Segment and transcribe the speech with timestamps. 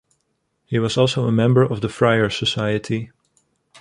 [0.65, 3.11] He was also a member of the Friar Society.